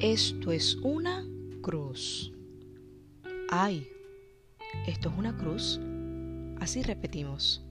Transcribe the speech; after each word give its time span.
Esto 0.00 0.52
es 0.52 0.74
una 0.82 1.24
cruz. 1.62 2.30
Ay, 3.48 3.88
esto 4.86 5.08
es 5.08 5.16
una 5.16 5.34
cruz. 5.38 5.80
Así 6.60 6.82
repetimos. 6.82 7.64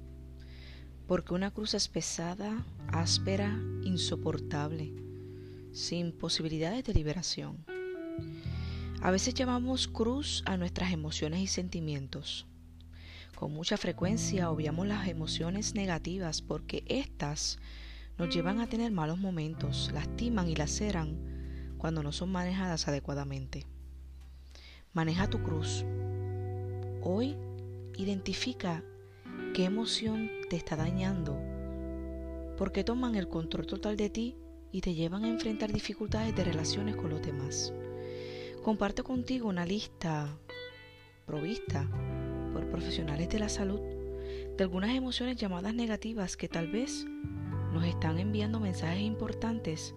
Porque 1.05 1.35
una 1.35 1.51
cruz 1.51 1.75
es 1.75 1.87
pesada, 1.87 2.65
áspera, 2.87 3.61
insoportable, 3.83 4.91
sin 5.71 6.11
posibilidades 6.11 6.83
de 6.85 6.95
liberación. 6.95 7.63
A 9.03 9.11
veces 9.11 9.35
llamamos 9.35 9.87
cruz 9.87 10.41
a 10.47 10.57
nuestras 10.57 10.91
emociones 10.93 11.41
y 11.41 11.47
sentimientos. 11.47 12.47
Con 13.35 13.53
mucha 13.53 13.77
frecuencia 13.77 14.49
obviamos 14.49 14.87
las 14.87 15.07
emociones 15.07 15.75
negativas 15.75 16.41
porque 16.41 16.83
éstas 16.87 17.59
nos 18.17 18.33
llevan 18.33 18.61
a 18.61 18.67
tener 18.67 18.91
malos 18.91 19.19
momentos, 19.19 19.91
lastiman 19.93 20.49
y 20.49 20.55
laceran 20.55 21.34
cuando 21.77 22.03
no 22.03 22.11
son 22.11 22.31
manejadas 22.31 22.87
adecuadamente. 22.87 23.65
Maneja 24.93 25.29
tu 25.29 25.43
cruz. 25.43 25.85
Hoy 27.01 27.35
identifica 27.97 28.83
qué 29.53 29.65
emoción 29.65 30.29
te 30.49 30.55
está 30.55 30.75
dañando, 30.75 31.37
porque 32.57 32.83
toman 32.83 33.15
el 33.15 33.27
control 33.27 33.67
total 33.67 33.97
de 33.97 34.09
ti 34.09 34.35
y 34.71 34.81
te 34.81 34.93
llevan 34.93 35.23
a 35.23 35.29
enfrentar 35.29 35.71
dificultades 35.71 36.35
de 36.35 36.43
relaciones 36.43 36.95
con 36.95 37.09
los 37.09 37.21
demás. 37.21 37.73
Comparte 38.63 39.03
contigo 39.03 39.47
una 39.47 39.65
lista 39.65 40.37
provista 41.25 41.87
por 42.53 42.69
profesionales 42.69 43.29
de 43.29 43.39
la 43.39 43.49
salud 43.49 43.79
de 44.57 44.63
algunas 44.63 44.91
emociones 44.91 45.37
llamadas 45.37 45.73
negativas 45.73 46.37
que 46.37 46.47
tal 46.47 46.67
vez 46.67 47.05
nos 47.73 47.85
están 47.85 48.19
enviando 48.19 48.59
mensajes 48.59 49.01
importantes 49.01 49.93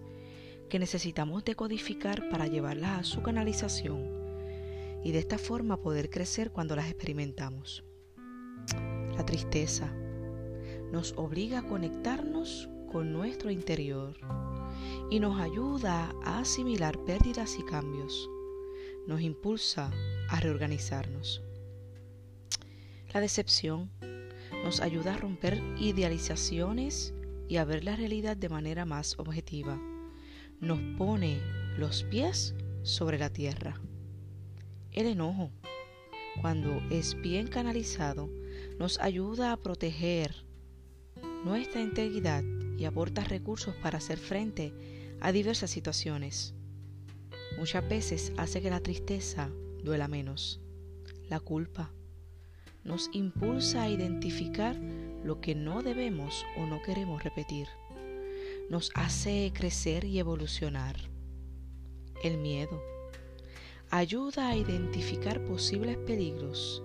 que 0.68 0.78
necesitamos 0.78 1.44
decodificar 1.44 2.28
para 2.28 2.46
llevarlas 2.46 3.00
a 3.00 3.04
su 3.04 3.22
canalización 3.22 4.18
y 5.04 5.12
de 5.12 5.18
esta 5.18 5.38
forma 5.38 5.80
poder 5.80 6.10
crecer 6.10 6.50
cuando 6.50 6.76
las 6.76 6.88
experimentamos. 6.88 7.84
La 9.16 9.24
tristeza 9.24 9.92
nos 10.92 11.12
obliga 11.16 11.60
a 11.60 11.66
conectarnos 11.66 12.68
con 12.90 13.12
nuestro 13.12 13.50
interior 13.50 14.16
y 15.10 15.20
nos 15.20 15.40
ayuda 15.40 16.14
a 16.24 16.40
asimilar 16.40 16.98
pérdidas 17.04 17.56
y 17.58 17.62
cambios. 17.62 18.28
Nos 19.06 19.20
impulsa 19.20 19.90
a 20.28 20.40
reorganizarnos. 20.40 21.42
La 23.12 23.20
decepción 23.20 23.90
nos 24.64 24.80
ayuda 24.80 25.14
a 25.14 25.18
romper 25.18 25.62
idealizaciones 25.78 27.14
y 27.48 27.56
a 27.56 27.64
ver 27.64 27.84
la 27.84 27.96
realidad 27.96 28.36
de 28.36 28.50
manera 28.50 28.84
más 28.84 29.18
objetiva. 29.18 29.80
Nos 30.60 30.80
pone 30.96 31.40
los 31.76 32.02
pies 32.02 32.52
sobre 32.82 33.16
la 33.16 33.30
tierra. 33.30 33.80
El 34.90 35.06
enojo, 35.06 35.52
cuando 36.40 36.82
es 36.90 37.14
bien 37.20 37.46
canalizado, 37.46 38.28
nos 38.76 38.98
ayuda 38.98 39.52
a 39.52 39.56
proteger 39.56 40.34
nuestra 41.44 41.80
integridad 41.80 42.42
y 42.76 42.86
aporta 42.86 43.22
recursos 43.22 43.76
para 43.76 43.98
hacer 43.98 44.18
frente 44.18 44.74
a 45.20 45.30
diversas 45.30 45.70
situaciones. 45.70 46.54
Muchas 47.56 47.88
veces 47.88 48.32
hace 48.36 48.60
que 48.60 48.70
la 48.70 48.80
tristeza 48.80 49.50
duela 49.84 50.08
menos. 50.08 50.60
La 51.28 51.38
culpa 51.38 51.92
nos 52.82 53.10
impulsa 53.12 53.82
a 53.82 53.90
identificar 53.90 54.76
lo 55.22 55.40
que 55.40 55.54
no 55.54 55.82
debemos 55.82 56.44
o 56.56 56.66
no 56.66 56.82
queremos 56.82 57.22
repetir. 57.22 57.68
Nos 58.68 58.90
hace 58.94 59.50
crecer 59.54 60.04
y 60.04 60.18
evolucionar. 60.18 60.96
El 62.22 62.36
miedo 62.36 62.82
ayuda 63.90 64.48
a 64.48 64.56
identificar 64.56 65.42
posibles 65.46 65.96
peligros 65.96 66.82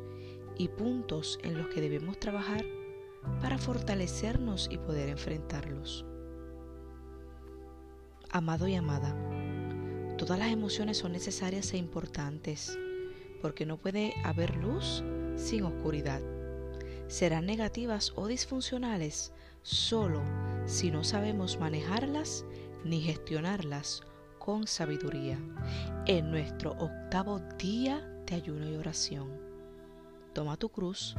y 0.57 0.69
puntos 0.69 1.39
en 1.43 1.57
los 1.57 1.67
que 1.67 1.81
debemos 1.81 2.17
trabajar 2.19 2.63
para 3.41 3.57
fortalecernos 3.57 4.69
y 4.71 4.77
poder 4.77 5.09
enfrentarlos. 5.09 6.05
Amado 8.29 8.69
y 8.69 8.75
amada, 8.75 9.13
todas 10.17 10.39
las 10.39 10.51
emociones 10.51 10.97
son 10.97 11.11
necesarias 11.11 11.73
e 11.73 11.77
importantes 11.77 12.79
porque 13.41 13.65
no 13.65 13.75
puede 13.75 14.13
haber 14.23 14.55
luz 14.55 15.03
sin 15.35 15.65
oscuridad. 15.65 16.21
Serán 17.07 17.45
negativas 17.45 18.13
o 18.15 18.27
disfuncionales 18.27 19.33
solo 19.63 20.21
si 20.73 20.89
no 20.89 21.03
sabemos 21.03 21.59
manejarlas 21.59 22.45
ni 22.83 22.99
gestionarlas 22.99 24.01
con 24.39 24.65
sabiduría 24.65 25.37
en 26.07 26.31
nuestro 26.31 26.71
octavo 26.71 27.39
día 27.59 28.01
de 28.25 28.35
ayuno 28.35 28.67
y 28.67 28.75
oración. 28.75 29.29
Toma 30.33 30.57
tu 30.57 30.69
cruz, 30.69 31.15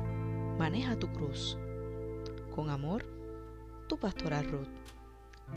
maneja 0.59 0.98
tu 0.98 1.06
cruz. 1.12 1.56
Con 2.53 2.69
amor, 2.69 3.06
tu 3.88 3.97
pastora 3.97 4.42
Ruth. 4.42 4.66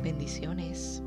Bendiciones. 0.03 1.01